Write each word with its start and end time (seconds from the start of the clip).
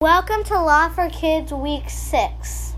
Welcome 0.00 0.44
to 0.44 0.54
Law 0.54 0.90
for 0.90 1.08
Kids 1.08 1.52
Week 1.52 1.90
6. 1.90 2.74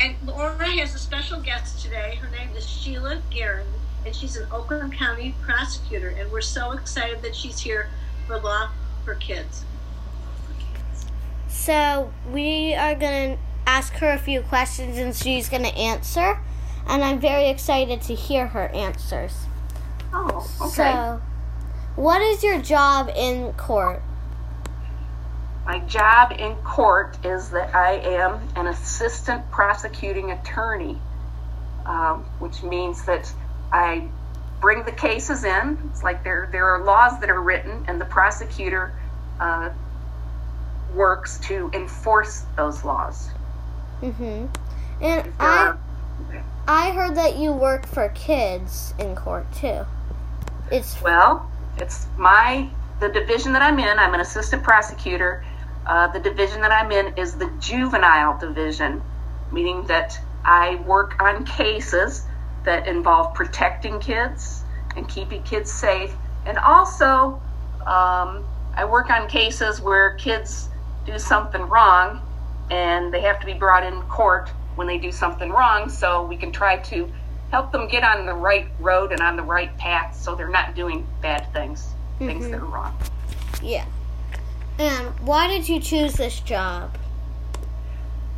And 0.00 0.16
Laura 0.24 0.66
has 0.66 0.94
a 0.94 0.98
special 0.98 1.38
guest 1.38 1.84
today. 1.84 2.14
Her 2.14 2.34
name 2.34 2.56
is 2.56 2.66
Sheila 2.66 3.20
Guerin, 3.28 3.66
and 4.06 4.16
she's 4.16 4.36
an 4.36 4.48
Oakland 4.50 4.94
County 4.94 5.34
prosecutor. 5.42 6.08
And 6.08 6.32
we're 6.32 6.40
so 6.40 6.72
excited 6.72 7.20
that 7.20 7.36
she's 7.36 7.60
here 7.60 7.90
for 8.26 8.38
Law 8.38 8.70
for 9.04 9.16
Kids. 9.16 9.66
So, 11.48 12.10
we 12.32 12.74
are 12.74 12.94
going 12.94 13.36
to 13.36 13.42
ask 13.66 13.92
her 13.96 14.12
a 14.12 14.18
few 14.18 14.40
questions 14.40 14.96
and 14.96 15.14
she's 15.14 15.50
going 15.50 15.64
to 15.64 15.76
answer. 15.76 16.40
And 16.86 17.04
I'm 17.04 17.20
very 17.20 17.50
excited 17.50 18.00
to 18.00 18.14
hear 18.14 18.46
her 18.46 18.68
answers. 18.68 19.34
Oh, 20.10 20.50
okay. 20.62 20.70
So, 20.70 21.22
what 21.96 22.22
is 22.22 22.42
your 22.42 22.62
job 22.62 23.10
in 23.14 23.52
court? 23.52 24.00
My 25.66 25.78
job 25.80 26.32
in 26.32 26.56
court 26.56 27.16
is 27.24 27.50
that 27.50 27.74
I 27.74 27.92
am 27.94 28.48
an 28.54 28.66
assistant 28.66 29.50
prosecuting 29.50 30.30
attorney, 30.30 30.98
um, 31.86 32.24
which 32.38 32.62
means 32.62 33.04
that 33.06 33.32
I 33.72 34.08
bring 34.60 34.84
the 34.84 34.92
cases 34.92 35.44
in. 35.44 35.78
It's 35.90 36.02
like 36.02 36.22
there 36.22 36.48
there 36.52 36.66
are 36.74 36.84
laws 36.84 37.18
that 37.20 37.30
are 37.30 37.40
written, 37.40 37.84
and 37.88 38.00
the 38.00 38.04
prosecutor 38.04 38.92
uh, 39.40 39.70
works 40.94 41.38
to 41.40 41.70
enforce 41.72 42.44
those 42.56 42.84
laws. 42.84 43.30
Mhm. 44.02 44.48
And 45.00 45.32
I 45.40 45.46
are- 45.46 45.78
I 46.68 46.92
heard 46.92 47.14
that 47.16 47.36
you 47.36 47.52
work 47.52 47.86
for 47.86 48.08
kids 48.10 48.94
in 48.98 49.16
court 49.16 49.50
too. 49.52 49.86
It's 50.70 51.00
Well, 51.02 51.46
it's 51.78 52.06
my 52.16 52.68
the 53.00 53.08
division 53.08 53.52
that 53.52 53.62
I'm 53.62 53.78
in. 53.78 53.98
I'm 53.98 54.14
an 54.14 54.20
assistant 54.20 54.62
prosecutor. 54.62 55.44
Uh, 55.86 56.08
the 56.08 56.18
division 56.18 56.60
that 56.62 56.72
I'm 56.72 56.90
in 56.92 57.14
is 57.16 57.36
the 57.36 57.50
juvenile 57.60 58.38
division, 58.38 59.02
meaning 59.52 59.86
that 59.86 60.18
I 60.44 60.76
work 60.86 61.22
on 61.22 61.44
cases 61.44 62.24
that 62.64 62.86
involve 62.86 63.34
protecting 63.34 64.00
kids 64.00 64.62
and 64.96 65.08
keeping 65.08 65.42
kids 65.42 65.70
safe, 65.70 66.14
and 66.46 66.58
also 66.58 67.40
um, 67.86 68.44
I 68.74 68.86
work 68.88 69.10
on 69.10 69.28
cases 69.28 69.80
where 69.80 70.14
kids 70.14 70.68
do 71.04 71.18
something 71.18 71.62
wrong 71.62 72.22
and 72.70 73.12
they 73.12 73.20
have 73.20 73.38
to 73.40 73.46
be 73.46 73.52
brought 73.52 73.84
in 73.84 74.00
court 74.02 74.48
when 74.76 74.86
they 74.86 74.98
do 74.98 75.12
something 75.12 75.50
wrong, 75.50 75.88
so 75.88 76.24
we 76.24 76.36
can 76.36 76.50
try 76.50 76.78
to 76.78 77.10
help 77.50 77.70
them 77.70 77.86
get 77.86 78.02
on 78.02 78.26
the 78.26 78.34
right 78.34 78.66
road 78.80 79.12
and 79.12 79.20
on 79.20 79.36
the 79.36 79.42
right 79.42 79.76
path 79.76 80.16
so 80.16 80.34
they're 80.34 80.48
not 80.48 80.74
doing 80.74 81.06
bad 81.20 81.52
things, 81.52 81.88
things 82.18 82.48
that 82.48 82.60
are 82.60 82.64
wrong. 82.64 82.96
yeah. 83.62 83.84
And 84.78 85.08
why 85.20 85.46
did 85.46 85.68
you 85.68 85.78
choose 85.78 86.14
this 86.14 86.40
job? 86.40 86.98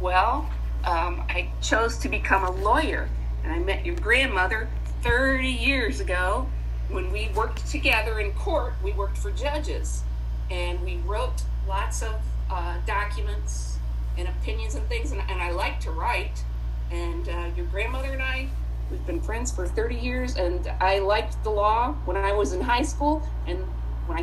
Well, 0.01 0.49
um, 0.85 1.25
I 1.29 1.49
chose 1.63 1.97
to 1.99 2.09
become 2.09 2.45
a 2.45 2.51
lawyer, 2.51 3.09
and 3.43 3.53
I 3.53 3.59
met 3.59 3.87
your 3.87 3.97
grandmother 3.97 4.69
30 5.03 5.49
years 5.49 6.01
ago 6.01 6.47
when 6.91 7.11
we 7.11 7.31
worked 7.35 7.67
together 7.67 8.21
in 8.21 8.33
court. 8.33 8.75
We 8.85 8.93
worked 8.93 9.17
for 9.17 9.31
judges, 9.31 10.03
and 10.51 10.81
we 10.83 10.99
wrote 11.07 11.43
lots 11.67 12.03
of 12.03 12.17
uh, 12.51 12.79
documents 12.87 13.79
and 14.19 14.29
opinions 14.29 14.75
and 14.75 14.87
things, 14.89 15.13
and, 15.13 15.23
and 15.29 15.41
I 15.41 15.53
like 15.53 15.81
to 15.81 15.91
write. 15.91 16.45
And 16.91 17.29
uh, 17.29 17.51
your 17.57 17.67
grandmother 17.67 18.13
and 18.13 18.23
I, 18.23 18.49
we've 18.91 19.05
been 19.07 19.23
friends 19.23 19.51
for 19.51 19.67
30 19.67 19.97
years, 19.97 20.37
and 20.37 20.71
I 20.81 20.99
liked 20.99 21.43
the 21.45 21.51
law 21.51 21.95
when 22.05 22.19
I 22.19 22.33
was 22.33 22.53
in 22.53 22.61
high 22.61 22.83
school, 22.83 23.27
and 23.47 23.65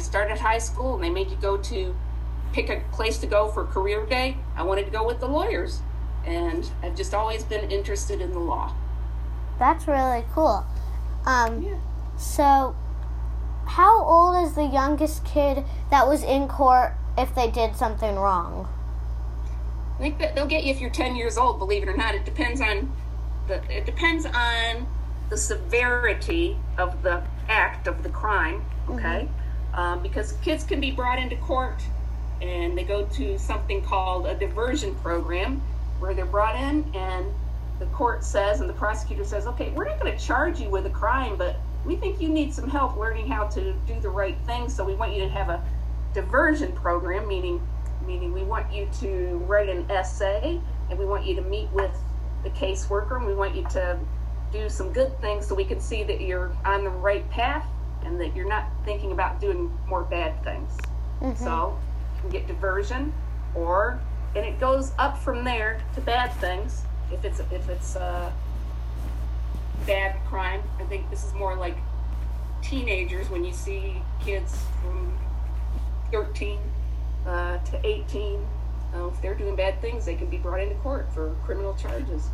started 0.04 0.38
high 0.40 0.60
school, 0.60 0.96
and 0.96 1.04
they 1.04 1.10
made 1.10 1.30
you 1.30 1.38
go 1.38 1.58
to 1.58 1.96
pick 2.54 2.70
a 2.70 2.82
place 2.92 3.18
to 3.18 3.28
go 3.28 3.48
for 3.48 3.66
career 3.66 4.06
day, 4.06 4.38
I 4.56 4.64
wanted 4.64 4.86
to 4.86 4.92
go 4.92 5.06
with 5.06 5.20
the 5.20 5.28
lawyers. 5.28 5.82
And 6.26 6.70
I've 6.82 6.96
just 6.96 7.14
always 7.14 7.44
been 7.44 7.70
interested 7.70 8.22
in 8.22 8.32
the 8.32 8.40
law. 8.40 8.74
That's 9.60 9.88
really 9.88 10.24
cool. 10.34 10.66
Um 11.26 11.64
Yeah. 11.64 11.78
so 12.18 12.76
how 13.66 14.04
old 14.04 14.46
is 14.46 14.54
the 14.54 14.66
youngest 14.66 15.26
kid 15.26 15.64
that 15.90 16.08
was 16.08 16.24
in 16.24 16.48
court 16.48 16.94
if 17.18 17.34
they 17.34 17.50
did 17.50 17.76
something 17.76 18.16
wrong? 18.16 18.68
I 19.98 20.02
think 20.02 20.20
that 20.20 20.36
they'll 20.36 20.46
get 20.46 20.64
you 20.64 20.72
if 20.72 20.82
you're 20.82 20.90
10 20.90 21.16
years 21.16 21.38
old, 21.38 21.60
believe 21.60 21.84
it 21.84 21.90
or 21.90 21.98
not. 21.98 22.16
It 22.16 22.26
depends 22.26 22.62
on 22.62 22.92
the 23.48 23.62
it 23.70 23.86
depends 23.86 24.26
on 24.26 24.88
the 25.30 25.38
severity 25.38 26.58
of 26.78 27.04
the 27.04 27.24
act 27.50 27.88
of 27.88 28.04
the 28.04 28.10
crime, 28.10 28.64
okay? 28.90 29.28
Um, 29.74 30.04
because 30.04 30.34
kids 30.34 30.64
can 30.64 30.80
be 30.80 30.92
brought 30.92 31.18
into 31.18 31.36
court 31.38 31.82
and 32.42 32.78
they 32.78 32.84
go 32.84 33.06
to 33.06 33.38
something 33.40 33.82
called 33.82 34.28
a 34.28 34.36
diversion 34.36 34.94
program 34.96 35.62
where 36.00 36.14
they're 36.14 36.26
brought 36.26 36.56
in 36.56 36.94
and 36.94 37.26
the 37.80 37.86
court 37.88 38.24
says 38.24 38.60
and 38.60 38.70
the 38.70 38.74
prosecutor 38.74 39.24
says, 39.24 39.48
okay, 39.48 39.72
we're 39.72 39.86
not 39.86 40.00
going 40.00 40.16
to 40.16 40.24
charge 40.24 40.60
you 40.60 40.70
with 40.70 40.86
a 40.86 40.90
crime, 40.90 41.38
but 41.38 41.60
we 41.86 41.96
think 41.96 42.22
you 42.22 42.30
need 42.30 42.54
some 42.54 42.70
help 42.70 42.98
learning 42.98 43.28
how 43.28 43.46
to 43.48 43.74
do 43.88 44.00
the 44.00 44.10
right 44.10 44.38
thing. 44.46 44.70
So 44.70 44.84
we 44.84 44.94
want 44.94 45.14
you 45.14 45.22
to 45.22 45.30
have 45.30 45.50
a 45.50 45.64
diversion 46.14 46.72
program, 46.74 47.28
meaning 47.28 47.62
meaning 48.06 48.34
we 48.34 48.44
want 48.44 48.72
you 48.72 48.88
to 49.00 49.38
write 49.48 49.70
an 49.70 49.90
essay 49.90 50.60
and 50.90 51.00
we 51.00 51.06
want 51.06 51.26
you 51.26 51.36
to 51.36 51.42
meet 51.42 51.72
with 51.72 51.96
the 52.44 52.50
caseworker 52.50 53.16
and 53.16 53.26
we 53.26 53.34
want 53.34 53.56
you 53.56 53.64
to 53.70 53.98
do 54.52 54.70
some 54.70 54.92
good 54.92 55.20
things 55.22 55.48
so 55.48 55.56
we 55.56 55.64
can 55.64 55.80
see 55.80 56.04
that 56.04 56.20
you're 56.20 56.52
on 56.66 56.84
the 56.84 56.90
right 56.90 57.28
path 57.30 57.66
and 58.06 58.20
that 58.20 58.36
you're 58.36 58.48
not 58.48 58.66
thinking 58.86 59.12
about 59.12 59.40
doing 59.40 59.72
more 59.88 60.04
bad 60.04 60.42
things. 60.44 60.72
So 61.38 61.78
you 62.16 62.22
can 62.22 62.30
get 62.30 62.48
diversion 62.48 63.14
or 63.56 64.00
and 64.36 64.46
it 64.46 64.60
goes 64.60 64.92
up 64.98 65.18
from 65.18 65.44
there 65.44 65.80
to 65.94 66.02
bad 66.02 66.34
things 66.36 66.82
if 67.12 67.24
it's 67.24 67.40
if 67.40 67.70
it's 67.70 67.96
uh 67.96 68.32
bad 69.86 70.16
crime. 70.26 70.62
I 70.80 70.84
think 70.84 71.10
this 71.10 71.24
is 71.24 71.34
more 71.34 71.56
like 71.56 71.78
teenagers 72.62 73.30
when 73.30 73.44
you 73.44 73.54
see 73.54 74.02
kids 74.24 74.58
from 74.82 75.18
13 76.12 76.60
uh, 77.26 77.58
to 77.58 77.86
18. 77.86 78.46
Uh, 78.96 79.08
if 79.08 79.22
they're 79.22 79.36
doing 79.36 79.56
bad 79.56 79.82
things, 79.82 80.06
they 80.06 80.16
can 80.16 80.30
be 80.30 80.38
brought 80.38 80.62
into 80.62 80.76
court 80.76 81.12
for 81.14 81.36
criminal 81.44 81.74
charges. 81.76 82.30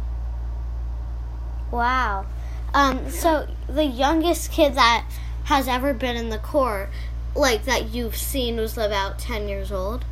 Wow. 1.72 2.26
Um 2.74 3.10
so 3.10 3.48
the 3.68 3.86
youngest 3.86 4.52
kid 4.52 4.76
that 4.76 5.06
has 5.50 5.68
ever 5.68 5.96
been 5.96 6.16
in 6.16 6.30
the 6.30 6.38
court 6.38 6.88
like 7.36 7.66
that 7.66 7.90
you've 7.90 8.16
seen 8.16 8.56
was 8.58 8.78
about 8.78 9.18
10 9.18 9.50
years 9.50 9.72
old. 9.72 10.06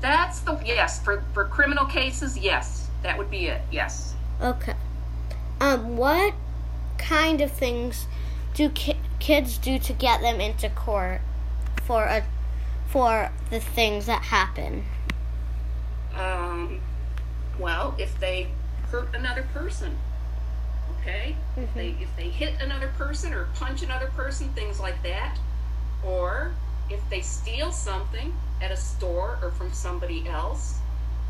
That's 0.00 0.40
the 0.40 0.58
yes 0.64 1.02
for 1.04 1.22
for 1.34 1.44
criminal 1.44 1.84
cases. 1.84 2.38
Yes, 2.38 2.88
that 3.02 3.18
would 3.18 3.30
be 3.30 3.48
it. 3.48 3.60
Yes. 3.70 4.14
Okay. 4.40 4.72
Um 5.60 5.98
what 5.98 6.32
kind 6.96 7.42
of 7.42 7.52
things 7.52 8.06
do 8.54 8.70
ki- 8.70 8.96
kids 9.18 9.58
do 9.58 9.78
to 9.78 9.92
get 9.92 10.22
them 10.22 10.40
into 10.40 10.70
court 10.70 11.20
for 11.84 12.04
a 12.04 12.24
for 12.86 13.30
the 13.50 13.60
things 13.60 14.06
that 14.06 14.22
happen? 14.22 14.86
Um, 16.16 16.80
well, 17.58 17.94
if 17.98 18.18
they 18.20 18.46
hurt 18.90 19.14
another 19.14 19.46
person, 19.52 19.98
okay, 21.04 21.36
if 21.56 21.72
they 21.74 21.88
if 22.00 22.08
they 22.16 22.28
hit 22.28 22.54
another 22.60 22.88
person 22.96 23.32
or 23.34 23.44
punch 23.54 23.82
another 23.82 24.06
person, 24.16 24.48
things 24.50 24.80
like 24.80 25.00
that, 25.02 25.38
or 26.04 26.52
if 26.90 27.00
they 27.10 27.20
steal 27.20 27.70
something 27.72 28.32
at 28.62 28.70
a 28.70 28.76
store 28.76 29.38
or 29.42 29.50
from 29.52 29.72
somebody 29.72 30.26
else, 30.28 30.78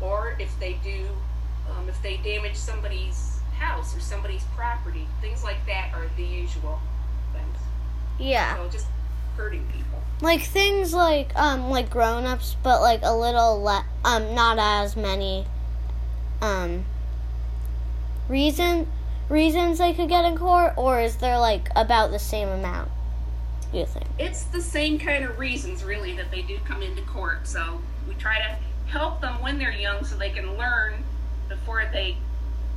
or 0.01 0.35
if 0.39 0.57
they 0.59 0.73
do, 0.83 1.05
um, 1.69 1.87
if 1.89 2.01
they 2.01 2.17
damage 2.17 2.55
somebody's 2.55 3.39
house 3.57 3.95
or 3.95 3.99
somebody's 3.99 4.43
property, 4.55 5.07
things 5.21 5.43
like 5.43 5.65
that 5.65 5.91
are 5.93 6.07
the 6.17 6.23
usual 6.23 6.79
things. 7.33 7.57
Yeah. 8.19 8.55
So 8.57 8.69
just 8.69 8.87
hurting 9.37 9.65
people. 9.67 9.99
like 10.21 10.41
things 10.41 10.93
like 10.93 11.35
um 11.35 11.69
like 11.69 11.89
grown-ups 11.89 12.55
but 12.63 12.79
like 12.79 13.01
a 13.03 13.13
little 13.13 13.61
le- 13.61 13.85
um 14.05 14.33
not 14.33 14.57
as 14.57 14.95
many 14.95 15.45
um 16.41 16.85
reason 18.29 18.87
reasons 19.29 19.79
they 19.79 19.93
could 19.93 20.09
get 20.09 20.25
in 20.25 20.37
court 20.37 20.73
or 20.77 20.99
is 20.99 21.17
there 21.17 21.39
like 21.39 21.69
about 21.75 22.11
the 22.11 22.19
same 22.19 22.47
amount 22.49 22.89
do 23.71 23.79
you 23.79 23.85
think? 23.85 24.05
It's 24.19 24.43
the 24.43 24.61
same 24.61 24.99
kind 24.99 25.25
of 25.25 25.37
reasons 25.37 25.83
really 25.83 26.15
that 26.15 26.31
they 26.31 26.41
do 26.43 26.57
come 26.65 26.81
into 26.81 27.01
court. 27.01 27.47
So 27.47 27.81
we 28.07 28.13
try 28.15 28.37
to 28.37 28.57
help 28.89 29.21
them 29.21 29.41
when 29.41 29.57
they're 29.57 29.71
young 29.71 30.05
so 30.05 30.15
they 30.15 30.29
can 30.29 30.57
learn 30.57 31.03
before 31.49 31.83
they 31.91 32.15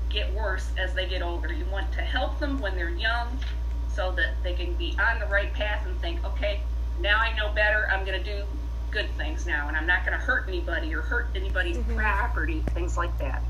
get 0.09 0.33
worse 0.33 0.71
as 0.79 0.95
they 0.95 1.07
get 1.07 1.23
older. 1.23 1.53
You 1.53 1.67
want 1.67 1.93
to 1.93 2.01
help 2.01 2.41
them 2.41 2.59
when 2.59 2.75
they're 2.75 2.91
young 2.91 3.39
so 3.95 4.13
that 4.13 4.35
they 4.43 4.55
can 4.55 4.75
be 4.75 4.97
on 5.01 5.19
the 5.19 5.27
right 5.27 5.53
path 5.53 5.87
and 5.87 6.01
think 6.01 6.25
okay 6.25 6.61
now 7.01 7.19
i 7.19 7.35
know 7.37 7.53
better. 7.53 7.89
I'm 7.91 8.05
going 8.05 8.23
to 8.23 8.37
do 8.37 8.45
good 8.91 9.09
things 9.17 9.45
now 9.45 9.69
and 9.69 9.77
i'm 9.77 9.87
not 9.87 10.07
going 10.07 10.19
to 10.19 10.25
hurt 10.25 10.49
anybody 10.49 10.95
or 10.95 11.03
hurt 11.03 11.27
anybody's 11.35 11.79
property 11.95 12.63
things 12.75 12.97
like 12.97 13.17
that. 13.19 13.43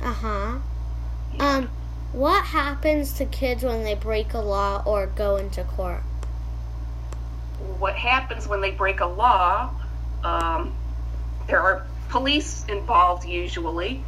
Uh-huh. 0.00 0.58
Um 1.40 1.70
what 2.12 2.44
happens 2.44 3.12
to 3.12 3.24
kids 3.26 3.62
when 3.62 3.84
they 3.84 3.94
break 3.94 4.32
a 4.34 4.38
law 4.38 4.82
or 4.86 5.06
go 5.06 5.36
into 5.36 5.62
court 5.64 6.02
what 7.78 7.94
happens 7.94 8.48
when 8.48 8.60
they 8.60 8.70
break 8.70 9.00
a 9.00 9.06
law 9.06 9.70
um, 10.24 10.74
there 11.46 11.60
are 11.60 11.86
police 12.08 12.64
involved 12.68 13.24
usually. 13.24 14.02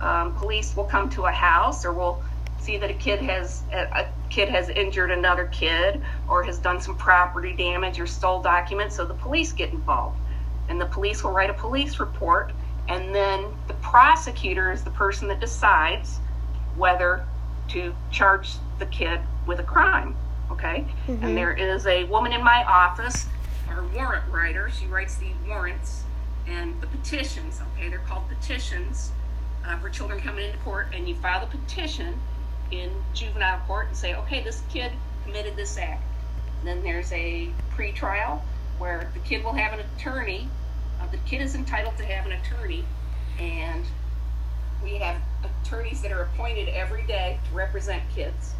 Um, 0.00 0.34
police 0.36 0.76
will 0.76 0.84
come 0.84 1.10
to 1.10 1.24
a 1.24 1.32
house 1.32 1.84
or 1.84 1.92
will 1.92 2.22
see 2.60 2.76
that 2.78 2.90
a 2.90 2.94
kid 2.94 3.20
has 3.20 3.62
a, 3.72 3.78
a 3.78 4.08
kid 4.30 4.48
has 4.48 4.68
injured 4.68 5.10
another 5.10 5.46
kid 5.46 6.00
or 6.28 6.42
has 6.44 6.58
done 6.58 6.80
some 6.80 6.96
property 6.96 7.52
damage 7.52 7.98
or 7.98 8.06
stole 8.06 8.40
documents, 8.42 8.96
so 8.96 9.04
the 9.04 9.14
police 9.14 9.52
get 9.52 9.70
involved. 9.72 10.18
And 10.68 10.80
the 10.80 10.86
police 10.86 11.24
will 11.24 11.32
write 11.32 11.50
a 11.50 11.54
police 11.54 11.98
report, 11.98 12.52
and 12.88 13.14
then 13.14 13.46
the 13.66 13.74
prosecutor 13.74 14.70
is 14.70 14.84
the 14.84 14.90
person 14.90 15.28
that 15.28 15.40
decides 15.40 16.18
whether 16.76 17.24
to 17.68 17.94
charge 18.10 18.54
the 18.78 18.86
kid 18.86 19.20
with 19.46 19.60
a 19.60 19.64
crime. 19.64 20.16
Okay? 20.50 20.86
Mm-hmm. 21.06 21.24
And 21.24 21.36
there 21.36 21.52
is 21.52 21.86
a 21.86 22.04
woman 22.04 22.32
in 22.32 22.42
my 22.42 22.64
office, 22.64 23.26
our 23.68 23.84
warrant 23.94 24.24
writer, 24.30 24.70
she 24.70 24.86
writes 24.86 25.16
the 25.16 25.30
warrants 25.46 26.04
and 26.46 26.80
the 26.80 26.86
petitions. 26.86 27.60
Okay? 27.74 27.88
They're 27.88 27.98
called 28.00 28.28
petitions 28.28 29.12
uh, 29.66 29.78
for 29.78 29.90
children 29.90 30.20
coming 30.20 30.46
into 30.46 30.58
court, 30.58 30.88
and 30.94 31.08
you 31.08 31.14
file 31.16 31.40
the 31.40 31.58
petition 31.58 32.18
in 32.70 32.90
juvenile 33.14 33.60
court 33.66 33.88
and 33.88 33.96
say, 33.96 34.14
okay, 34.14 34.42
this 34.42 34.62
kid 34.70 34.92
committed 35.24 35.56
this 35.56 35.76
act. 35.76 36.02
then 36.64 36.82
there's 36.82 37.12
a 37.12 37.50
pre-trial 37.70 38.42
where 38.78 39.10
the 39.14 39.20
kid 39.20 39.44
will 39.44 39.52
have 39.52 39.72
an 39.72 39.84
attorney. 39.96 40.48
Uh, 41.00 41.06
the 41.08 41.18
kid 41.18 41.40
is 41.40 41.54
entitled 41.54 41.96
to 41.96 42.04
have 42.04 42.26
an 42.26 42.32
attorney, 42.32 42.84
and 43.38 43.84
we 44.82 44.96
have 44.96 45.16
attorneys 45.64 46.00
that 46.02 46.12
are 46.12 46.22
appointed 46.22 46.68
every 46.68 47.02
day 47.02 47.38
to 47.48 47.54
represent 47.54 48.02
kids. 48.14 48.54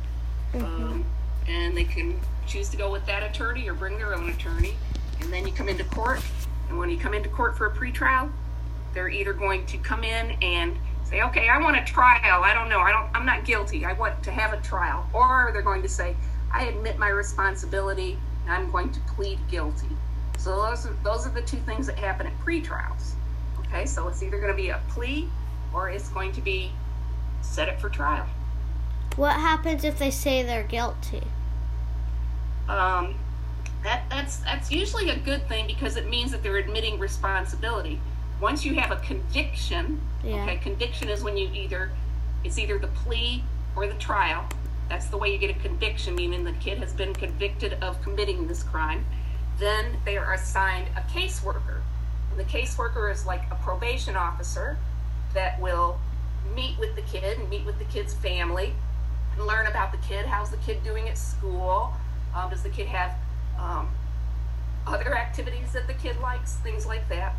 Um, 0.55 1.05
and 1.47 1.77
they 1.77 1.85
can 1.85 2.19
choose 2.47 2.69
to 2.71 2.77
go 2.77 2.91
with 2.91 3.05
that 3.07 3.23
attorney 3.23 3.69
or 3.69 3.75
bring 3.75 3.99
their 3.99 4.15
own 4.15 4.31
attorney. 4.31 4.75
And 5.21 5.33
then 5.33 5.47
you 5.47 5.53
come 5.53 5.69
into 5.69 5.85
court, 5.85 6.21
and 6.69 6.79
when 6.79 6.91
you 6.91 6.99
come 6.99 7.15
into 7.15 7.29
court 7.29 7.57
for 7.57 7.67
a 7.67 7.71
pretrial, 7.71 8.31
they're 8.95 9.09
either 9.09 9.33
going 9.33 9.67
to 9.67 9.79
come 9.79 10.05
in 10.05 10.31
and 10.43 10.77
say, 11.05 11.23
"Okay, 11.23 11.49
I 11.49 11.59
want 11.59 11.77
a 11.77 11.85
trial. 11.85 12.43
I 12.43 12.55
don't 12.55 12.69
know. 12.69 12.81
I 12.81 12.91
don't. 12.91 13.09
I'm 13.15 13.27
not 13.27 13.45
guilty. 13.45 13.85
I 13.85 13.93
want 13.93 14.23
to 14.23 14.31
have 14.31 14.53
a 14.53 14.61
trial," 14.63 15.09
or 15.13 15.51
they're 15.53 15.63
going 15.63 15.83
to 15.83 15.89
say, 15.89 16.17
"I 16.53 16.65
admit 16.65 16.99
my 16.99 17.09
responsibility. 17.09 18.19
And 18.45 18.53
I'm 18.53 18.71
going 18.71 18.91
to 18.93 19.01
plead 19.01 19.39
guilty." 19.51 19.89
So 20.39 20.57
those 20.57 20.87
are, 20.87 20.97
those 21.03 21.27
are 21.27 21.31
the 21.31 21.43
two 21.43 21.59
things 21.59 21.87
that 21.89 21.99
happen 21.99 22.27
at 22.27 22.41
pretrials. 22.41 23.13
Okay, 23.59 23.85
so 23.87 24.09
it's 24.09 24.23
either 24.23 24.39
going 24.39 24.53
to 24.53 24.57
be 24.57 24.71
a 24.71 24.81
plea 24.89 25.29
or 25.75 25.89
it's 25.91 26.09
going 26.09 26.33
to 26.33 26.41
be 26.41 26.71
set 27.43 27.69
it 27.69 27.81
for 27.81 27.89
trial. 27.89 28.27
What 29.17 29.33
happens 29.35 29.85
if 29.85 29.99
they 29.99 30.11
say 30.11 30.43
they're 30.43 30.63
guilty? 30.63 31.23
um, 32.69 33.15
that 33.83 34.03
that's 34.11 34.39
that's 34.39 34.71
usually 34.71 35.09
a 35.11 35.17
good 35.17 35.47
thing 35.49 35.67
because 35.67 35.97
it 35.97 36.09
means 36.09 36.31
that 36.33 36.43
they're 36.43 36.57
admitting 36.59 36.99
responsibility. 36.99 38.01
Once 38.41 38.65
you 38.65 38.75
have 38.75 38.91
a 38.91 38.97
conviction, 38.97 40.01
Yeah. 40.23 40.43
okay, 40.43 40.57
conviction 40.59 41.09
is 41.09 41.23
when 41.25 41.37
you 41.37 41.49
either 41.53 41.91
it's 42.45 42.59
either 42.59 42.79
the 42.79 42.89
plea 42.89 43.43
or 43.77 43.87
the 43.87 43.95
trial. 43.95 44.47
That's 44.89 45.07
the 45.07 45.17
way 45.17 45.33
you 45.33 45.39
get 45.39 45.51
a 45.51 45.59
conviction, 45.61 46.15
meaning 46.15 46.45
the 46.45 46.53
kid 46.53 46.79
has 46.79 46.93
been 46.93 47.13
convicted 47.15 47.75
of 47.83 48.01
committing 48.03 48.47
this 48.49 48.63
crime. 48.63 49.05
Then 49.59 49.99
they 50.05 50.17
are 50.17 50.33
assigned 50.35 50.89
a 50.97 51.01
caseworker. 51.01 51.81
And 52.31 52.39
the 52.39 52.45
caseworker 52.45 53.11
is 53.13 53.27
like 53.27 53.43
a 53.51 53.55
probation 53.57 54.17
officer 54.17 54.79
that 55.35 55.61
will 55.61 55.99
meet 56.55 56.79
with 56.79 56.95
the 56.97 57.03
kid 57.03 57.39
and 57.39 57.49
meet 57.49 57.65
with 57.65 57.79
the 57.79 57.85
kid's 57.85 58.15
family 58.15 58.73
and 59.37 59.47
learn 59.47 59.67
about 59.67 59.93
the 59.93 59.99
kid. 59.99 60.27
How's 60.27 60.51
the 60.51 60.57
kid 60.59 60.83
doing 60.83 61.09
at 61.09 61.19
school? 61.19 61.93
Um, 62.35 62.51
does 62.51 62.63
the 62.63 62.71
kid 62.71 62.87
have 62.87 63.15
um, 63.59 63.89
other 64.87 65.17
activities 65.17 65.73
that 65.73 65.87
the 65.87 65.95
kid 65.95 66.19
likes? 66.21 66.55
Things 66.57 66.87
like 66.87 67.09
that. 67.09 67.35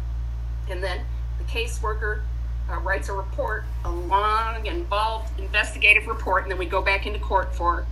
And 0.70 0.84
then 0.84 1.02
the 1.38 1.44
caseworker 1.46 2.22
uh, 2.70 2.80
writes 2.80 3.10
a 3.10 3.14
report, 3.14 3.64
a 3.86 3.92
long, 3.92 4.66
involved 4.66 5.40
investigative 5.40 6.08
report, 6.08 6.44
and 6.44 6.52
then 6.52 6.60
we 6.60 6.66
go 6.66 6.82
back 6.82 7.08
into 7.08 7.20
court 7.20 7.56
for 7.56 7.86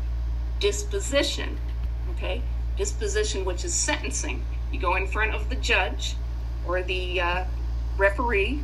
disposition. 0.59 1.57
Okay? 2.11 2.41
Disposition, 2.77 3.45
which 3.45 3.65
is 3.65 3.73
sentencing. 3.73 4.45
You 4.71 4.79
go 4.79 4.95
in 4.95 5.07
front 5.07 5.33
of 5.33 5.49
the 5.49 5.55
judge 5.55 6.15
or 6.67 6.83
the 6.83 7.21
uh, 7.21 7.45
referee, 7.97 8.59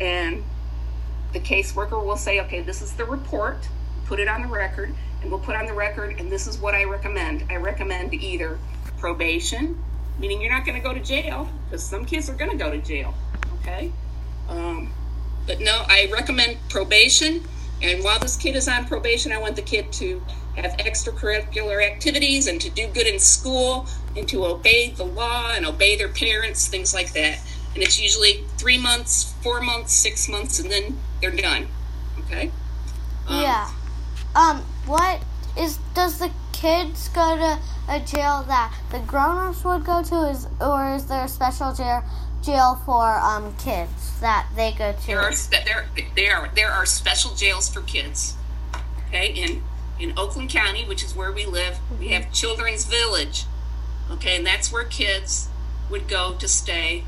and 0.00 0.44
the 1.34 1.40
caseworker 1.40 2.02
will 2.02 2.16
say, 2.16 2.40
okay, 2.40 2.62
this 2.62 2.80
is 2.80 2.94
the 2.94 3.04
report, 3.04 3.68
put 4.06 4.18
it 4.18 4.28
on 4.28 4.40
the 4.40 4.48
record, 4.48 4.94
and 5.20 5.30
we'll 5.30 5.40
put 5.40 5.56
on 5.56 5.66
the 5.66 5.74
record, 5.74 6.18
and 6.18 6.32
this 6.32 6.46
is 6.46 6.58
what 6.58 6.74
I 6.74 6.84
recommend. 6.84 7.44
I 7.50 7.56
recommend 7.56 8.14
either 8.14 8.58
probation, 8.98 9.82
meaning 10.18 10.40
you're 10.40 10.52
not 10.52 10.64
going 10.64 10.80
to 10.80 10.88
go 10.88 10.94
to 10.94 11.00
jail, 11.00 11.50
because 11.64 11.84
some 11.84 12.06
kids 12.06 12.30
are 12.30 12.34
going 12.34 12.52
to 12.52 12.56
go 12.56 12.70
to 12.70 12.78
jail, 12.78 13.12
okay? 13.60 13.92
Um, 14.48 14.92
but 15.46 15.60
no, 15.60 15.84
I 15.88 16.08
recommend 16.12 16.56
probation, 16.70 17.42
and 17.82 18.02
while 18.04 18.20
this 18.20 18.36
kid 18.36 18.54
is 18.54 18.68
on 18.68 18.86
probation, 18.86 19.32
I 19.32 19.38
want 19.38 19.56
the 19.56 19.62
kid 19.62 19.92
to 19.94 20.22
have 20.56 20.76
extracurricular 20.76 21.84
activities 21.84 22.46
and 22.46 22.60
to 22.60 22.70
do 22.70 22.86
good 22.86 23.08
in 23.08 23.18
school 23.18 23.88
and 24.16 24.28
to 24.28 24.46
obey 24.46 24.90
the 24.90 25.04
law 25.04 25.52
and 25.52 25.66
obey 25.66 25.96
their 25.96 26.08
parents, 26.08 26.68
things 26.68 26.94
like 26.94 27.12
that. 27.12 27.40
And 27.74 27.82
it's 27.82 28.00
usually 28.00 28.44
three 28.56 28.78
months, 28.78 29.34
four 29.42 29.60
months, 29.60 29.92
six 29.92 30.28
months, 30.28 30.60
and 30.60 30.70
then 30.70 30.98
they're 31.20 31.30
done. 31.30 31.68
Okay? 32.20 32.50
Um, 33.26 33.42
yeah. 33.42 33.70
Um, 34.36 34.62
what 34.86 35.22
is 35.56 35.78
does 35.94 36.18
the 36.18 36.30
kids 36.52 37.08
go 37.08 37.36
to 37.36 37.58
a 37.88 38.00
jail 38.00 38.44
that 38.48 38.72
the 38.90 38.98
grown-ups 39.00 39.64
would 39.64 39.84
go 39.84 40.02
to 40.02 40.30
is 40.30 40.46
or 40.60 40.94
is 40.94 41.06
there 41.06 41.24
a 41.24 41.28
special 41.28 41.72
jail 41.72 42.02
jail 42.42 42.80
for 42.86 43.18
um 43.18 43.54
kids 43.56 44.20
that 44.20 44.48
they 44.56 44.72
go 44.72 44.92
to? 44.92 45.06
There 45.06 45.20
are 45.20 45.32
there 45.50 45.86
there 46.16 46.36
are 46.36 46.50
there 46.54 46.70
are 46.70 46.86
special 46.86 47.34
jails 47.34 47.68
for 47.68 47.82
kids. 47.82 48.34
Okay, 49.08 49.32
in 49.32 49.62
in 49.98 50.18
Oakland 50.18 50.50
County, 50.50 50.84
which 50.84 51.04
is 51.04 51.14
where 51.14 51.32
we 51.32 51.46
live, 51.46 51.78
we 51.98 52.08
have 52.08 52.32
Children's 52.32 52.84
Village. 52.84 53.44
Okay, 54.10 54.36
and 54.36 54.46
that's 54.46 54.72
where 54.72 54.84
kids 54.84 55.48
would 55.90 56.08
go 56.08 56.34
to 56.34 56.48
stay 56.48 57.04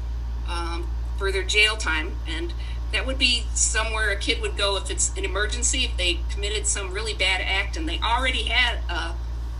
um, 0.48 0.88
for 1.16 1.32
their 1.32 1.42
jail 1.42 1.76
time, 1.76 2.16
and 2.26 2.52
that 2.92 3.06
would 3.06 3.18
be 3.18 3.44
somewhere 3.54 4.10
a 4.10 4.16
kid 4.16 4.40
would 4.40 4.56
go 4.56 4.76
if 4.76 4.90
it's 4.90 5.16
an 5.16 5.24
emergency, 5.24 5.84
if 5.84 5.96
they 5.96 6.20
committed 6.30 6.66
some 6.66 6.92
really 6.92 7.14
bad 7.14 7.40
act 7.40 7.76
and 7.76 7.88
they 7.88 7.98
already 8.00 8.44
had 8.44 8.78
a 8.88 9.14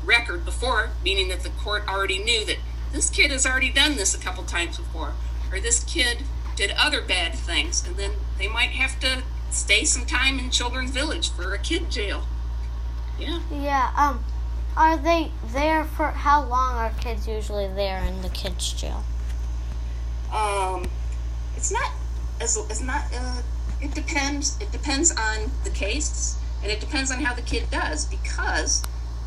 record 0.04 0.44
before, 0.44 0.90
meaning 1.04 1.28
that 1.28 1.40
the 1.40 1.50
court 1.50 1.86
already 1.88 2.18
knew 2.18 2.44
that 2.44 2.58
this 2.92 3.10
kid 3.10 3.30
has 3.30 3.44
already 3.44 3.70
done 3.70 3.96
this 3.96 4.14
a 4.14 4.18
couple 4.18 4.44
times 4.44 4.78
before, 4.78 5.14
or 5.52 5.60
this 5.60 5.84
kid 5.84 6.22
did 6.54 6.70
other 6.78 7.02
bad 7.02 7.34
things, 7.34 7.86
and 7.86 7.96
then 7.96 8.12
they 8.38 8.48
might 8.48 8.70
have 8.70 8.98
to 9.00 9.22
stay 9.50 9.84
some 9.84 10.06
time 10.06 10.38
in 10.38 10.50
Children's 10.50 10.90
Village 10.90 11.30
for 11.30 11.52
a 11.52 11.58
kid 11.58 11.90
jail. 11.90 12.24
Yeah. 13.18 13.40
Yeah. 13.50 13.92
Um, 13.96 14.24
are 14.76 14.96
they 14.96 15.30
there 15.44 15.84
for 15.84 16.08
how 16.08 16.44
long 16.44 16.76
are 16.76 16.90
kids 17.00 17.26
usually 17.26 17.66
there 17.66 18.02
in 18.04 18.22
the 18.22 18.28
kids 18.28 18.72
jail? 18.72 19.04
Um, 20.32 20.88
it's 21.56 21.70
not 21.70 21.90
as 22.40 22.56
it's 22.56 22.80
not. 22.80 23.04
Uh, 23.14 23.42
it 23.80 23.94
depends. 23.94 24.58
It 24.60 24.72
depends 24.72 25.12
on 25.12 25.50
the 25.64 25.70
case, 25.70 26.38
and 26.62 26.70
it 26.70 26.80
depends 26.80 27.10
on 27.10 27.22
how 27.22 27.34
the 27.34 27.42
kid 27.42 27.64
does 27.70 28.06
because 28.06 28.82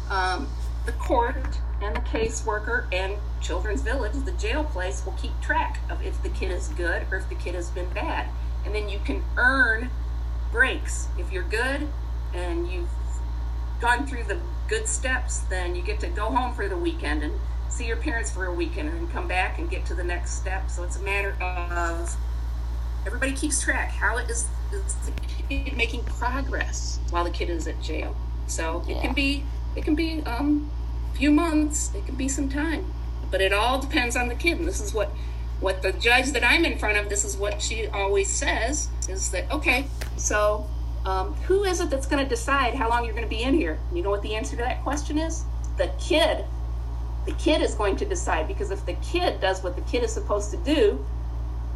um, 0.10 0.48
the 0.86 0.92
court 0.94 1.60
and 1.82 1.96
the 1.96 2.02
caseworker 2.02 2.86
and 2.92 3.16
Children's 3.42 3.82
Village, 3.82 4.14
the 4.26 4.32
jail 4.34 4.64
place, 4.64 5.06
will 5.06 5.14
keep 5.14 5.40
track 5.42 5.80
of 5.90 6.06
if 6.06 6.22
the 6.24 6.30
kid 6.30 6.52
is 6.52 6.68
good 6.70 7.06
or 7.12 7.18
if 7.18 7.30
the 7.30 7.36
kid 7.36 7.56
has 7.56 7.70
been 7.70 7.90
bad, 7.90 8.28
and 8.66 8.76
then 8.76 8.90
you 8.90 9.00
can 9.06 9.24
earn 9.38 9.90
breaks 10.52 11.08
if 11.18 11.32
you're 11.32 11.44
good 11.44 11.88
and 12.34 12.72
you've 12.72 12.90
gone 13.80 14.06
through 14.06 14.24
the 14.24 14.40
good 14.68 14.88
steps. 14.88 15.40
Then 15.40 15.76
you 15.76 15.82
get 15.82 16.00
to 16.02 16.08
go 16.08 16.26
home 16.26 16.54
for 16.54 16.68
the 16.68 16.78
weekend 16.78 17.24
and 17.24 17.34
see 17.70 17.86
your 17.86 17.98
parents 17.98 18.30
for 18.32 18.46
a 18.46 18.54
weekend 18.54 18.90
and 18.90 18.98
then 18.98 19.08
come 19.10 19.28
back 19.28 19.60
and 19.60 19.70
get 19.70 19.86
to 19.86 19.94
the 19.94 20.04
next 20.04 20.32
step. 20.34 20.70
So 20.70 20.84
it's 20.84 20.98
a 20.98 21.02
matter 21.02 21.32
of 21.42 22.16
everybody 23.06 23.32
keeps 23.34 23.62
track. 23.62 23.90
How 23.90 24.18
is, 24.18 24.48
is 24.74 24.96
the 25.06 25.12
kid 25.50 25.76
making 25.78 26.04
progress 26.04 27.00
while 27.12 27.24
the 27.24 27.30
kid 27.32 27.50
is 27.50 27.68
at 27.68 27.82
jail? 27.82 28.16
So 28.48 28.84
it 28.88 28.96
Yeah. 28.96 29.02
can 29.02 29.14
be 29.14 29.44
it 29.76 29.84
can 29.86 29.96
be 29.96 30.24
um, 30.24 30.70
a 31.14 31.18
few 31.18 31.32
months. 31.32 31.92
It 31.94 32.06
can 32.06 32.16
be 32.16 32.28
some 32.28 32.50
time, 32.50 32.92
but 33.30 33.40
it 33.40 33.54
all 33.54 33.80
depends 33.80 34.16
on 34.16 34.28
the 34.28 34.36
kid. 34.36 34.58
And 34.58 34.68
this 34.68 34.82
is 34.82 34.94
what 34.94 35.12
what 35.60 35.82
the 35.82 35.92
judge 35.92 36.32
that 36.32 36.44
I'm 36.44 36.66
in 36.66 36.78
front 36.80 36.98
of. 36.98 37.08
This 37.10 37.24
is 37.24 37.38
what 37.38 37.62
she 37.62 37.88
always 37.88 38.30
says 38.30 38.88
is 39.08 39.30
that 39.32 39.50
okay. 39.52 39.86
So 40.18 40.66
um, 41.06 41.34
who 41.48 41.64
is 41.64 41.80
it 41.80 41.90
that's 41.90 42.08
going 42.08 42.24
to 42.24 42.28
decide 42.30 42.74
how 42.74 42.90
long 42.90 43.06
you're 43.06 43.14
going 43.14 43.24
to 43.26 43.30
be 43.30 43.44
in 43.44 43.54
here? 43.54 43.78
You 43.94 44.02
know 44.02 44.10
what 44.10 44.22
the 44.24 44.36
answer 44.36 44.56
to 44.58 44.64
that 44.64 44.82
question 44.84 45.18
is? 45.18 45.44
The 45.78 45.92
kid 46.00 46.46
the 47.26 47.34
kid 47.34 47.62
is 47.62 47.76
going 47.76 47.96
to 47.98 48.06
decide 48.06 48.48
because 48.48 48.72
if 48.72 48.86
the 48.86 48.94
kid 48.94 49.40
does 49.40 49.64
what 49.64 49.76
the 49.76 49.82
kid 49.84 50.04
is 50.04 50.12
supposed 50.12 50.52
to 50.52 50.58
do, 50.58 51.06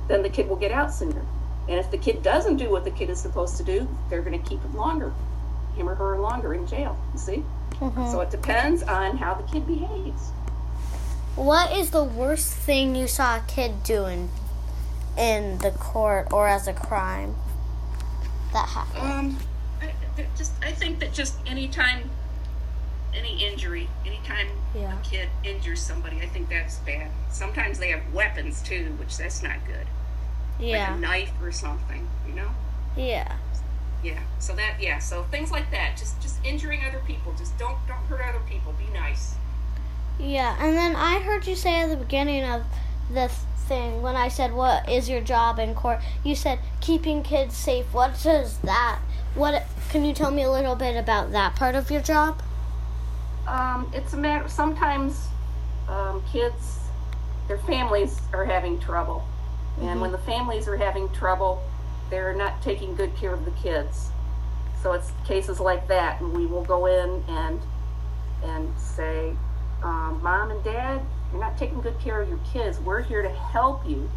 then 0.07 0.23
the 0.23 0.29
kid 0.29 0.47
will 0.47 0.55
get 0.55 0.71
out 0.71 0.93
sooner. 0.93 1.21
And 1.69 1.79
if 1.79 1.91
the 1.91 1.97
kid 1.97 2.23
doesn't 2.23 2.57
do 2.57 2.69
what 2.69 2.83
the 2.83 2.91
kid 2.91 3.09
is 3.09 3.19
supposed 3.19 3.57
to 3.57 3.63
do, 3.63 3.87
they're 4.09 4.21
going 4.21 4.41
to 4.41 4.49
keep 4.49 4.61
him 4.61 4.75
longer, 4.75 5.13
him 5.75 5.87
or 5.87 5.95
her 5.95 6.19
longer 6.19 6.53
in 6.53 6.67
jail. 6.67 6.97
You 7.13 7.19
see? 7.19 7.43
So 7.79 8.21
it 8.21 8.31
depends 8.31 8.83
on 8.83 9.17
how 9.17 9.33
the 9.33 9.43
kid 9.43 9.67
behaves. 9.67 10.31
What 11.35 11.75
is 11.75 11.89
the 11.89 12.03
worst 12.03 12.53
thing 12.53 12.95
you 12.95 13.07
saw 13.07 13.37
a 13.37 13.43
kid 13.47 13.83
doing 13.83 14.29
in 15.17 15.57
the 15.57 15.71
court 15.71 16.27
or 16.31 16.47
as 16.47 16.67
a 16.67 16.73
crime 16.73 17.35
that 18.53 18.69
happened? 18.69 19.03
Um, 19.03 19.37
I, 19.81 20.25
just 20.37 20.53
I 20.63 20.71
think 20.71 20.99
that 20.99 21.11
just 21.11 21.35
anytime, 21.45 22.09
any 23.15 23.45
injury, 23.45 23.89
anytime 24.05 24.47
Yeah. 24.75 24.97
a 24.99 25.03
kid 25.03 25.29
injures 25.43 25.81
somebody, 25.81 26.21
I 26.21 26.27
think 26.27 26.49
that's 26.49 26.77
bad. 26.79 27.09
Sometimes 27.29 27.79
they 27.79 27.89
have 27.89 28.01
weapons 28.13 28.61
too, 28.61 28.95
which 28.99 29.17
that's 29.17 29.43
not 29.43 29.63
good. 29.65 29.87
Like 30.59 30.67
Yeah. 30.69 30.95
a 30.95 30.97
knife 30.97 31.31
or 31.41 31.51
something, 31.51 32.07
you 32.27 32.33
know. 32.33 32.49
Yeah. 32.95 33.31
Yeah. 34.03 34.19
So 34.39 34.53
that 34.55 34.81
yeah. 34.81 34.99
So 34.99 35.23
things 35.31 35.51
like 35.51 35.71
that. 35.71 35.97
Just 35.97 36.21
just 36.21 36.43
injuring 36.43 36.81
other 36.87 37.01
people. 37.07 37.33
Just 37.37 37.57
don't 37.57 37.77
don't 37.87 38.05
hurt 38.07 38.21
other 38.27 38.43
people. 38.47 38.73
Be 38.73 38.91
nice. 38.93 39.35
Yeah. 40.19 40.55
And 40.59 40.77
then 40.77 40.95
I 40.95 41.19
heard 41.19 41.47
you 41.47 41.55
say 41.55 41.81
at 41.81 41.89
the 41.89 41.95
beginning 41.97 42.43
of 42.43 42.63
this 43.09 43.45
thing 43.67 44.01
when 44.01 44.15
I 44.17 44.27
said 44.27 44.53
what 44.53 44.89
is 44.89 45.07
your 45.09 45.21
job 45.21 45.57
in 45.57 45.73
court, 45.73 45.99
you 46.23 46.35
said 46.35 46.59
keeping 46.81 47.23
kids 47.23 47.55
safe. 47.55 47.93
What 47.93 48.21
does 48.21 48.57
that 48.59 48.99
what 49.35 49.65
can 49.89 50.05
you 50.05 50.13
tell 50.13 50.29
me 50.31 50.43
a 50.43 50.51
little 50.51 50.75
bit 50.75 50.95
about 50.95 51.31
that 51.31 51.55
part 51.55 51.73
of 51.75 51.89
your 51.89 52.01
job? 52.01 52.41
Um, 53.47 53.91
it's 53.93 54.13
a 54.13 54.17
matter. 54.17 54.47
Sometimes 54.47 55.27
um, 55.87 56.23
kids, 56.31 56.79
their 57.47 57.57
families 57.59 58.19
are 58.31 58.45
having 58.45 58.79
trouble, 58.79 59.27
and 59.81 59.99
when 59.99 60.11
the 60.11 60.17
families 60.19 60.67
are 60.67 60.77
having 60.77 61.09
trouble, 61.09 61.61
they're 62.09 62.33
not 62.33 62.61
taking 62.61 62.95
good 62.95 63.15
care 63.15 63.33
of 63.33 63.45
the 63.45 63.51
kids. 63.51 64.09
So 64.81 64.93
it's 64.93 65.11
cases 65.25 65.59
like 65.59 65.87
that, 65.87 66.21
and 66.21 66.35
we 66.35 66.45
will 66.45 66.63
go 66.63 66.85
in 66.85 67.23
and 67.27 67.59
and 68.43 68.77
say, 68.79 69.33
um, 69.83 70.19
"Mom 70.23 70.51
and 70.51 70.63
Dad, 70.63 71.01
you're 71.31 71.41
not 71.41 71.57
taking 71.57 71.81
good 71.81 71.99
care 71.99 72.21
of 72.21 72.29
your 72.29 72.39
kids. 72.51 72.79
We're 72.79 73.01
here 73.01 73.21
to 73.21 73.29
help 73.29 73.87
you, 73.87 74.09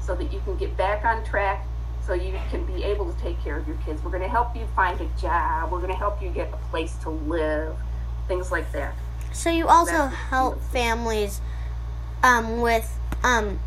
so 0.00 0.14
that 0.14 0.32
you 0.32 0.40
can 0.40 0.56
get 0.56 0.76
back 0.76 1.04
on 1.04 1.24
track." 1.24 1.66
So 2.06 2.12
you 2.12 2.38
can 2.50 2.66
be 2.66 2.84
able 2.84 3.10
to 3.10 3.18
take 3.18 3.42
care 3.42 3.56
of 3.56 3.66
your 3.66 3.78
kids. 3.78 4.02
We're 4.02 4.10
going 4.10 4.22
to 4.22 4.28
help 4.28 4.54
you 4.54 4.66
find 4.76 5.00
a 5.00 5.08
job. 5.18 5.72
We're 5.72 5.78
going 5.78 5.90
to 5.90 5.96
help 5.96 6.20
you 6.20 6.28
get 6.28 6.52
a 6.52 6.58
place 6.68 6.94
to 6.96 7.08
live, 7.08 7.74
things 8.28 8.50
like 8.52 8.70
that. 8.72 8.94
So 9.32 9.50
you 9.50 9.66
also 9.66 9.92
That's- 9.92 10.14
help 10.30 10.60
families 10.62 11.40
um, 12.22 12.60
with 12.60 12.90
um, 13.22 13.58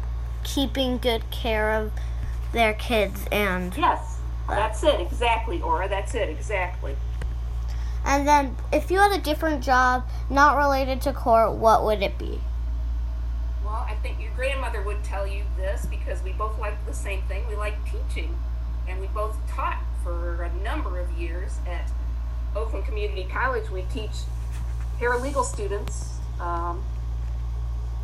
keeping 0.44 0.98
good 0.98 1.30
care 1.32 1.72
of 1.74 1.92
their 2.54 2.74
kids 2.74 3.26
and 3.32 3.76
Yes, 3.76 4.18
that's 4.48 4.82
it 4.84 5.00
exactly, 5.02 5.62
Aura. 5.62 5.90
That's 5.90 6.16
it 6.16 6.30
exactly. 6.30 6.96
and 8.06 8.26
then 8.28 8.56
if 8.72 8.90
you 8.90 8.98
had 9.00 9.12
a 9.12 9.22
different 9.22 9.62
job 9.64 10.08
not 10.30 10.56
related 10.58 11.02
to 11.02 11.14
court, 11.14 11.54
what 11.54 11.84
would 11.84 12.02
it 12.02 12.18
be? 12.18 12.40
Well, 13.66 13.86
I 13.88 13.96
think 14.02 14.22
your 14.22 14.32
grandmother 14.36 14.82
would 14.84 15.04
tell 15.04 15.28
you 15.28 15.44
this 15.58 15.86
because 15.88 16.24
we 16.24 16.32
both 16.32 16.58
like 16.58 16.84
the 16.88 16.94
same 16.94 17.22
thing. 17.24 17.46
We 17.50 17.56
like 17.58 17.76
teaching, 17.84 18.34
and 18.88 19.02
we 19.02 19.08
both 19.08 19.36
taught 19.50 19.82
for 20.04 20.44
a 20.44 20.64
number 20.64 21.00
of 21.00 21.12
years 21.20 21.58
at 21.68 21.92
Oakland 22.56 22.86
Community 22.86 23.28
College. 23.30 23.70
We 23.70 23.82
teach 23.94 24.12
paralegal 25.00 25.44
students 25.46 26.16
um, 26.40 26.84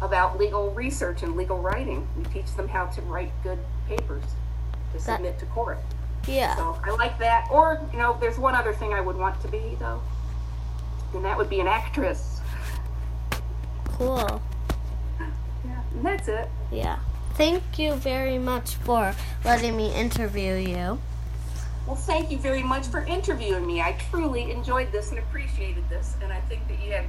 about 0.02 0.38
legal 0.38 0.72
research 0.72 1.24
and 1.24 1.36
legal 1.36 1.58
writing. 1.60 2.08
We 2.18 2.24
teach 2.26 2.54
them 2.56 2.68
how 2.68 2.86
to 2.88 3.02
write 3.02 3.32
good 3.44 3.60
papers 3.88 4.24
to 4.92 4.94
That- 4.94 5.02
submit 5.02 5.40
to 5.40 5.46
court. 5.48 5.80
Yeah. 6.28 6.56
So 6.56 6.78
I 6.84 6.92
like 6.92 7.20
that. 7.20 7.50
Or, 7.52 7.82
you 7.92 7.98
know, 8.00 8.18
there's 8.22 8.38
one 8.38 8.56
other 8.56 8.74
thing 8.74 8.94
I 8.94 9.02
would 9.02 9.18
want 9.18 9.42
to 9.42 9.48
be, 9.50 9.76
though, 9.80 10.02
and 11.14 11.24
that 11.26 11.38
would 11.38 11.50
be 11.50 11.60
an 11.60 11.68
actress. 11.68 12.40
Cool. 13.86 14.42
Yeah, 15.20 15.82
and 15.94 16.06
that's 16.06 16.28
it. 16.28 16.50
Yeah. 16.72 17.00
Thank 17.34 17.78
you 17.78 17.94
very 17.96 18.38
much 18.38 18.76
for 18.76 19.14
letting 19.44 19.76
me 19.76 19.94
interview 19.94 20.54
you. 20.54 21.00
Well, 21.86 21.96
thank 21.98 22.32
you 22.32 22.38
very 22.38 22.64
much 22.64 22.88
for 22.88 23.04
interviewing 23.06 23.68
me. 23.68 23.82
I 23.82 23.98
truly 24.10 24.52
enjoyed 24.52 24.92
this 24.92 25.10
and 25.10 25.20
appreciated 25.20 25.84
this, 25.90 26.16
and 26.22 26.32
I 26.32 26.40
think 26.42 26.68
that 26.70 26.82
you 26.84 26.92
had 26.92 27.06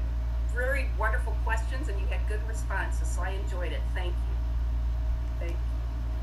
very 0.53 0.89
wonderful 0.99 1.37
questions 1.45 1.89
and 1.89 2.01
you 2.01 2.07
had 2.07 2.21
good 2.29 2.41
responses, 2.49 3.09
so 3.09 3.23
I 3.23 3.31
enjoyed 3.31 3.73
it. 3.73 3.81
Thank 3.95 4.13
you. 4.13 5.39
Thank 5.39 5.53
you. 5.53 5.57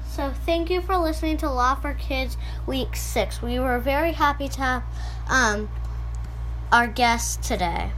So 0.10 0.34
thank 0.46 0.70
you 0.70 0.82
for 0.82 0.98
listening 0.98 1.38
to 1.38 1.50
Law 1.50 1.76
for 1.76 1.94
Kids 1.94 2.36
Week 2.68 2.96
Six. 2.96 3.42
We 3.42 3.60
were 3.60 3.80
very 3.80 4.12
happy 4.12 4.50
to 4.50 4.60
have 4.60 4.84
um, 5.30 5.70
our 6.72 6.88
guest 6.88 7.44
today. 7.44 7.92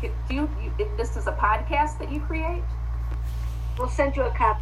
Do 0.00 0.34
you, 0.34 0.48
you, 0.62 0.72
if 0.78 0.96
this 0.96 1.16
is 1.16 1.26
a 1.26 1.32
podcast 1.32 1.98
that 1.98 2.10
you 2.10 2.20
create? 2.20 2.62
We'll 3.78 3.88
send 3.88 4.16
you 4.16 4.22
a 4.22 4.30
copy. 4.30 4.54